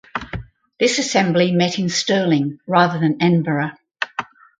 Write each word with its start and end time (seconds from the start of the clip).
This 0.79 0.97
Assembly 0.97 1.51
met 1.51 1.77
in 1.77 1.87
Stirling 1.87 2.57
rather 2.65 2.97
than 2.97 3.21
Edinburgh. 3.21 3.73